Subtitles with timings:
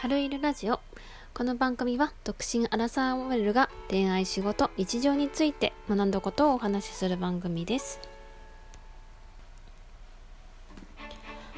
[0.00, 0.80] 春いるラジオ。
[1.34, 8.00] この番組は独身アラサー OL が恋愛仕事日常について学んだことをお話しする番組です。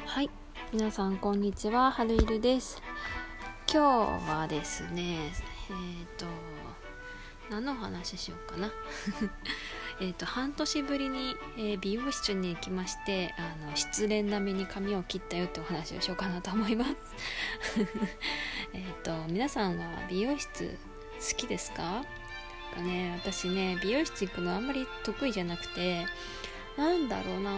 [0.05, 0.29] はい。
[0.73, 1.89] 皆さんこんにちは。
[1.91, 2.81] 春いるです。
[3.71, 6.25] 今日はですねえっ、ー、と
[7.49, 8.69] 何の話しようかな。
[10.01, 16.91] えと半年ぶりに、えー、美容室に行きましてあの失恋並みに髪を切ったよってお話をしようかなと思います。
[18.73, 20.77] えっと皆さんは美容室
[21.31, 22.03] 好きですか？
[22.75, 26.05] かね私ね美容室行くのあんまり得意じゃなくて
[26.77, 27.51] なんだろうな。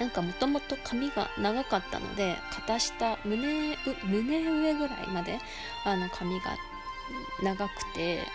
[0.00, 5.38] なんかもともと髪が長かったので肩下胸胸上ぐらいまで
[5.84, 6.56] あの髪が
[7.44, 8.26] 長くて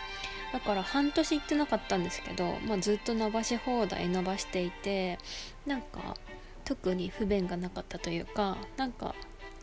[0.51, 5.19] だから半年行ってなかったんですけど、まあ、ずっと伸ばし放題伸ばしていて
[5.65, 6.15] なんか
[6.65, 9.15] 特に不便がなかったというかなんか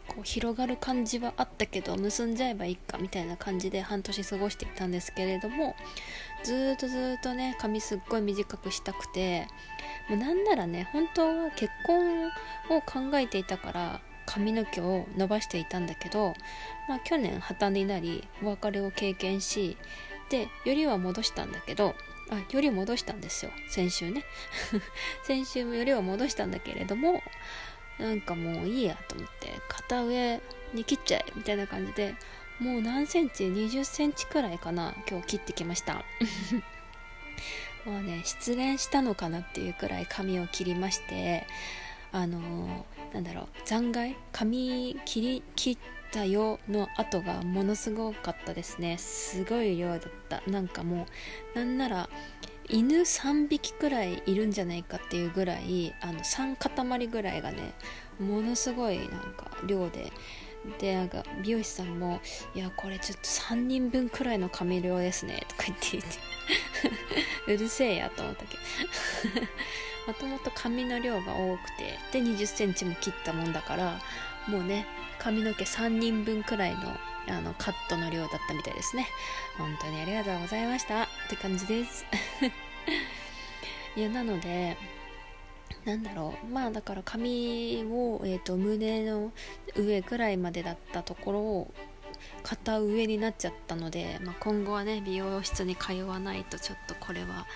[0.08, 5.74] こう広がる感じはあったけど結んじゃえばいいかみたいな感じで半年過ごしていたんですけれども
[6.42, 9.46] ずっとずっとね髪すっごい短くしたくて
[10.08, 12.26] もうなんならね本当は結婚
[12.70, 16.34] を考えていたから髪の毛を伸ばしていたんだけど、
[16.88, 19.76] まあ、去年破綻になりお別れを経験し
[20.28, 21.94] でよりは戻したんだけど
[22.28, 23.52] あより戻したんですよ。
[23.68, 24.24] 先週ね。
[25.22, 27.22] 先週もよりは戻したんだけれども
[27.98, 30.40] なんかもういいやと思って片上
[30.74, 32.14] に切っちゃえみたいな感じで
[32.58, 36.04] もう何センチ20センチくらいかな今日切ってきました。
[37.84, 41.46] もうね失恋したのかなっていうくらい髪を切りまして
[42.10, 44.16] あのー、なんだろう残骸？
[44.32, 48.98] 髪切り切ってたよの後がものすごかったですね。
[48.98, 50.42] すごい量だった。
[50.46, 51.06] なんかも
[51.54, 52.08] うなんなら
[52.68, 57.74] 犬3匹くらいいるんじゃないかっていうぐらいあの3塊ぐらいがね
[58.18, 60.12] ものすごいなんか量で。
[60.80, 62.20] でなんか美容師さんも
[62.52, 66.18] 「いやこれちょっと3人分くらいの髪量ですね」とか言って言って。
[67.54, 69.46] うるせえやと思ったけど。
[70.08, 71.98] も ともと髪の量が多くて。
[72.12, 74.00] で2 0センチも切ったもんだから
[74.48, 74.86] もうね
[75.26, 76.78] 髪の毛3人分くらいの
[77.28, 79.08] あのカットの量だったみたいですね。
[79.58, 81.02] 本当にありがとうございました。
[81.02, 82.06] って感じです。
[83.96, 84.76] いやなので
[85.84, 86.46] なんだろう。
[86.46, 89.32] まあだから髪を、えーと、胸の
[89.74, 91.74] 上くらいまでだったところを
[92.44, 97.48] 肩上になっちゃったので、まあ、今後はね美容室に通わないとちょっとこれは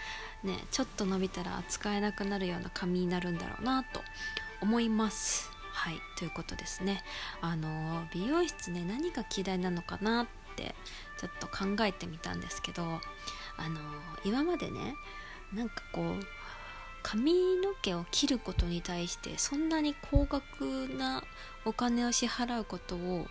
[0.43, 4.01] ねちょっと伸びたら使えなくなるような髪になるんだろうなと
[4.61, 5.50] 思います。
[5.81, 7.03] はいということですね。
[7.41, 10.75] あの美容室ね何が嫌いなのかなって
[11.19, 13.01] ちょっと考えてみたんですけどあの
[14.23, 14.95] 今までね
[15.55, 16.23] なんかこう
[17.03, 20.61] 髪の毛を切ることに対してそんなに高額
[20.99, 21.25] な
[21.65, 23.27] お金を支払うことを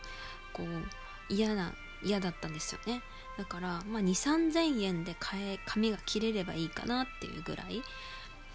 [0.52, 3.04] こう嫌な嫌だったんですよね。
[3.38, 7.84] だから、まあ、2 3 0 0 0円で買え髪が切れればいいかなっていうぐらい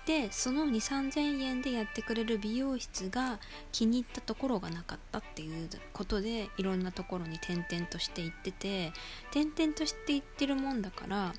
[0.07, 3.39] でその2 3 0 0 0円でやってくれる美容室が
[3.73, 8.93] 気に入ったところがなかったっていうことでいろんなところに転々として行ってて
[9.31, 11.33] 転々として行ってるもんだからも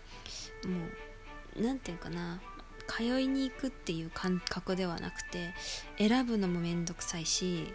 [1.58, 2.42] う何て言うかな
[2.88, 5.54] 通いに行くっていう感覚ではなくて
[5.98, 7.74] 選ぶのもめんどくさいし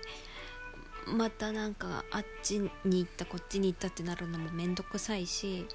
[1.06, 5.66] またなんかあっちに行ったこっちに行ったってなるのもめんどくさいし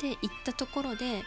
[0.00, 1.22] で行ったところで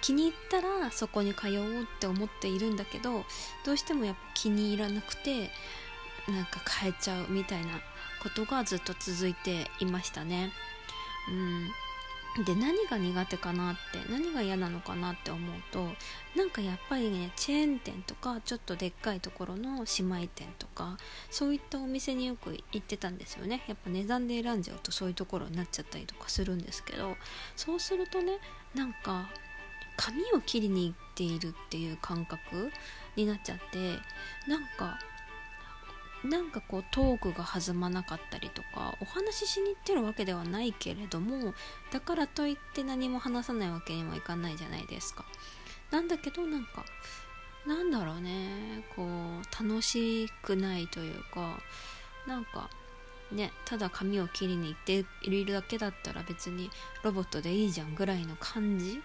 [0.00, 3.24] 気に入ったらそこに通おうって思っているんだけど
[3.64, 5.50] どうしてもやっぱ気に入らなくて
[6.28, 7.72] なんか変えちゃうみたいな
[8.22, 10.52] ことがずっと続いていましたね。
[11.28, 11.68] うん
[12.44, 15.88] で何が苦手かなって何が嫌なのかなって思うと
[16.36, 20.98] なんかやっぱりねチェーン店とかちょっとでっかいところの姉妹店とか
[21.30, 27.16] そういったお店によく行ってたんですよねやっぱ値段で選んじゃうとそういうところになっちゃったりとかするんですけど
[27.56, 28.38] そうするとね
[28.74, 29.28] なんか
[29.98, 32.70] 髪を切りに行っているっていう感覚
[33.16, 33.98] になっちゃって
[34.48, 34.98] なんか
[36.24, 41.52] なんかこうトークが弾まなかったりとかお話ししに行ってるわけではないけれども
[41.92, 45.24] だからといって何も話さないわけにはいかないじゃないですか。
[45.90, 46.84] なんだけどなんか
[47.66, 51.60] なんだろうねこう楽しくないというか
[52.26, 52.68] なんか
[53.32, 56.70] ねただ髪を切りに行っているだけだったら別に
[57.02, 59.00] ロボットでいいじゃんぐらいの感じ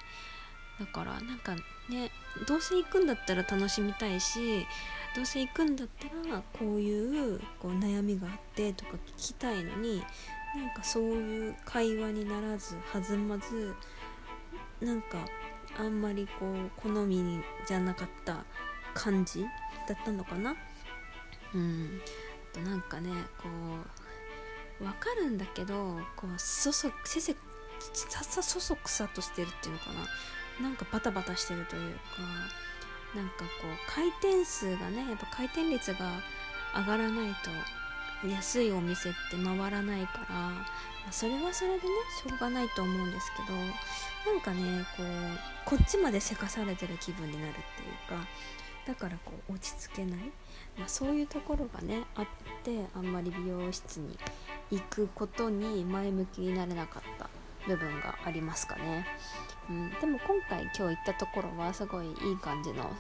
[0.83, 1.56] だからなんか
[1.89, 2.12] ね
[2.47, 4.65] どうせ行くんだったら楽しみたいし
[5.15, 10.03] どうせ行くんだったらこういうこう悩みがあってとか聞きたいのに
[10.56, 13.74] なんかそういう会話にならず弾まず
[14.81, 15.19] なんか
[15.80, 18.44] あんまりこう好みじゃなかった
[18.94, 19.44] 感じ
[19.88, 20.56] だったのかな。
[21.53, 22.01] うん。
[22.53, 23.09] となんかね
[23.41, 23.47] こ
[24.81, 27.35] う分かるんだけどこうそそせせ
[28.09, 30.07] ささそそくさとしてるっていうのかな。
[30.61, 32.00] なんかバタバタしてるというか
[33.15, 36.00] なんかこう回転数がねやっぱ回転率が
[36.75, 37.29] 上がらない
[38.21, 40.65] と安いお店って回らないから、ま
[41.09, 41.81] あ、それはそれでね
[42.25, 43.57] しょうがないと思うんですけど
[44.33, 47.61] なんかねこうこっちまでせかされてる気分になるってい
[48.15, 48.25] うか
[48.88, 50.19] だからこう落ち着けない、
[50.77, 52.25] まあ、そういうところがねあっ
[52.63, 54.17] てあんまり美容室に
[54.71, 57.29] 行くことに前向きになれなかった。
[57.68, 59.06] 部分がありますかね、
[59.69, 62.92] うん、でも今回今日行ったところはすごいいい感じの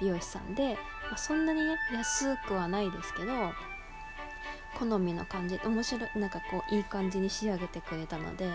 [0.00, 0.74] 美容師さんで、
[1.08, 3.32] まあ、そんなにね安くはないですけど
[4.78, 8.48] 好みの感じ面白いなんかこういい感じに仕上げてくれたので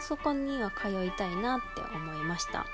[0.00, 2.64] そこには通いたいなって思いました。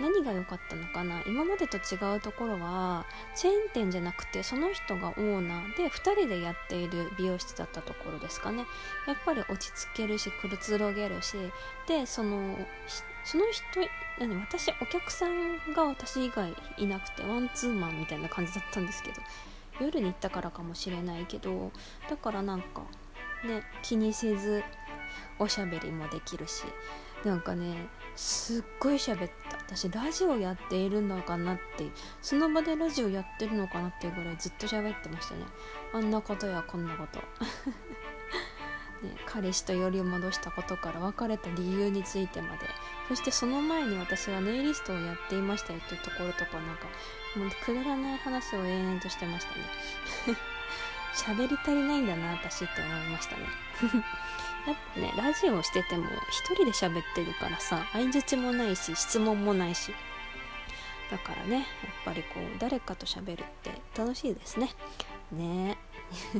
[0.00, 1.22] 何が良かったのかな？
[1.26, 3.04] 今までと違うところは
[3.36, 8.64] チェーン店じゃなくてその人がオーナーで2人でやっている美容室だったところですかね。
[9.06, 11.36] やっぱり落ち着けるしくつろげるし
[11.86, 12.56] でその
[13.24, 13.62] その人
[14.18, 19.20] 何私お客さんが私以外いなくてワンツーマンみたいな感じだったんですけど
[19.80, 21.70] 夜に行ったからかもしれないけど
[22.10, 22.82] だからなんか
[23.46, 24.62] ね気にせず
[25.38, 26.64] おしゃべりもできるし
[27.24, 29.58] なんかねすっごい喋った。
[29.74, 31.90] 私ラジオやっているのかなって
[32.20, 35.44] その場でラジオやってるのかなっていうぐらいずっと喋ってましたね。
[35.94, 37.20] あんなことやこんなこと。
[39.02, 42.68] ね、彼氏とより戻したことから別れた理由についてまで。
[43.08, 46.84] そしてその前に私はネイリストをやっていましたよっていうところとかなんか
[47.36, 49.54] もうくだらない話を延々としてました
[50.30, 50.36] ね。
[51.14, 53.46] 喋り足りないんだな私って思いましたね。
[54.66, 59.92] やっぱねラジオしてても一人で喋ってるからさ相づちもないし質問もないし。
[61.10, 61.64] だからねやっ
[62.06, 64.70] ぱりこう誰かと喋るって楽しいですね。
[65.30, 65.76] ね。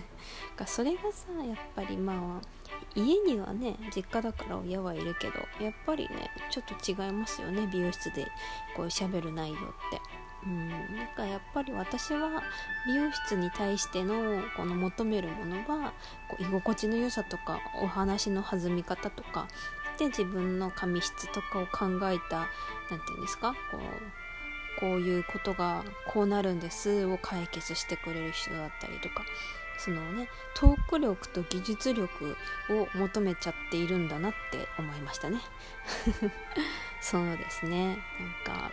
[0.66, 2.46] それがさやっぱりまあ
[2.94, 6.74] 家にはね実家だから親はいるけどやっぱりねちょっと
[7.04, 8.26] 違いますよね美容室で
[8.74, 9.60] こう喋る内容っ
[9.90, 10.21] て。
[10.44, 12.42] うんなんかやっぱり私は
[12.86, 15.92] 美容室に対してのこの求めるものは
[16.28, 19.46] こう居心地の良さとかお話の弾み方とか
[19.98, 22.48] で自分の髪質とかを考えた
[22.90, 29.24] 何て言うんですかこうこういうことがこうなるんですを解決してくれる人だったりとか
[29.78, 32.36] そのねトーク力と技術力
[32.70, 35.40] を求めちゃっているんだなって思いましたね。
[37.02, 37.98] そうですね。
[38.46, 38.70] なんか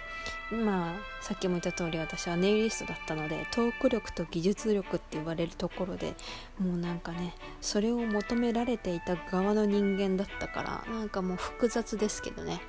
[0.52, 6.16] まあさっきも言った通り私はネイリストだったのでトーク力と技術力って言われるところで
[6.60, 12.62] もうなんかねそれを求められていた側の人間だったからなんかもう複雑ですけどね。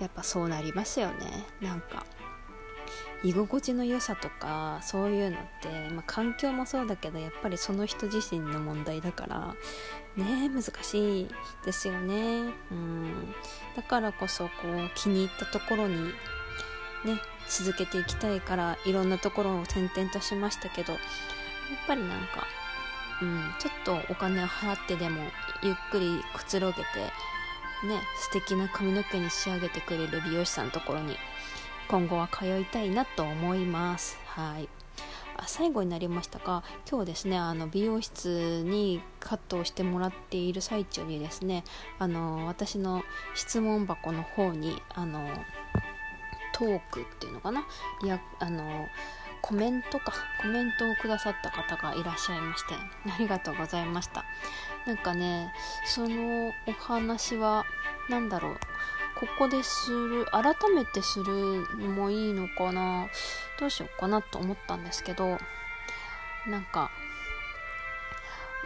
[0.00, 1.46] やっぱそうなりますよね。
[1.62, 2.04] なんか
[3.24, 9.54] 居心地の良さとかそういうのって、まあ、環境もそうだけどやっぱりその人自身の問題だから
[10.16, 11.28] ね難しい
[11.64, 12.52] ですよね。
[12.70, 13.34] うん。
[13.76, 16.06] だからこそこう気に入ったところに
[17.04, 21.00] ね続けていきたいからいろんなところを転々としましたけどやっ
[21.86, 22.46] ぱりなんか
[23.22, 25.22] うんちょっとお金を払ってでも
[25.62, 26.82] ゆっくりくつろげて
[27.86, 31.16] ね素敵な髪の毛に仕上げてくれる美容師さんのところに
[31.88, 34.18] 今後は通いたいなと思います。
[34.26, 34.68] はい。
[35.38, 41.64] あ最後になりましたが今日ですねあの美容室にカットをしてもらっている最中にですね
[41.98, 43.02] あの私の
[43.34, 45.28] 質問箱の方にあの
[46.52, 47.66] トークっていうのかな。
[48.02, 48.86] やあの
[49.42, 50.12] コメントか。
[50.40, 54.24] コメントをくださった方がいらっしゃいましてありがとうございました。
[54.86, 55.52] なんかね
[55.84, 57.64] そのお話は
[58.08, 58.56] 何だろう。
[59.18, 63.08] ここでする改めてするのもいいのかな？
[63.58, 65.38] どうしようかなと思ったんですけど
[66.46, 66.90] なんか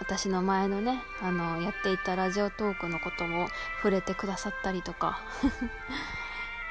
[0.00, 3.48] 私の前のねあのやっていたラジオトークのことを
[3.82, 5.20] 触れてくださったりとか。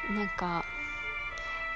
[0.10, 0.66] なんか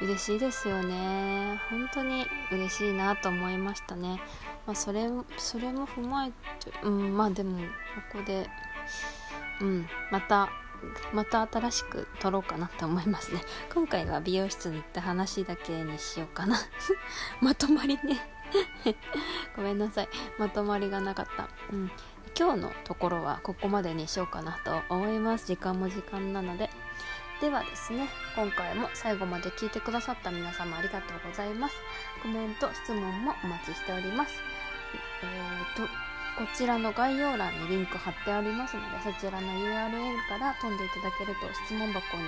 [0.01, 1.61] 嬉しいですよね。
[1.69, 4.19] 本当に嬉しいなと思いましたね、
[4.65, 5.07] まあ、それ
[5.37, 7.59] それも踏まえてうんまあでも
[8.11, 8.49] ここで
[9.61, 10.49] うんまた
[11.13, 13.41] また新しく撮ろうかなって思いますね。
[13.73, 16.57] 今回は美容室に行った話だけにしようかな。
[17.41, 18.29] まとまりね。
[19.55, 20.09] ごめんなさい。
[20.37, 21.49] まとまりがなかった。
[21.71, 21.91] うん。
[22.37, 25.47] 今日のところはここまでにしようかなと思います。
[25.47, 26.69] 時間も時間なので。
[27.41, 31.75] ではですね今回も最後まで聞いてくださった皆様ありがとうございます。
[32.21, 34.41] コメント質問もお待ちしております。
[35.23, 39.91] えーとこちらの概要欄にリンク貼ってありますのでそちらの URL
[40.27, 42.23] から飛んでいただけると質問箱に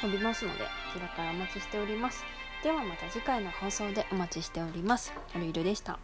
[0.00, 2.24] 飛びますのでこちらからお待ちしております
[2.62, 5.12] ではまた次回の放送でお待ちしております。
[5.32, 5.98] はるいるでした。